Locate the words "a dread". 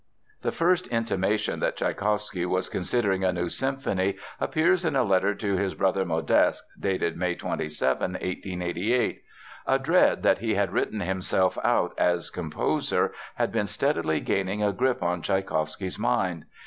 9.67-10.23